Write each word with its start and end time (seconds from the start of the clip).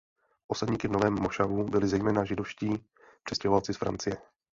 Osadníky 0.47 0.87
v 0.87 0.91
novém 0.91 1.13
mošavu 1.13 1.63
byli 1.63 1.87
zejména 1.87 2.25
židovští 2.25 2.85
přistěhovalci 3.23 3.73
z 3.73 3.77
Francie. 3.77 4.17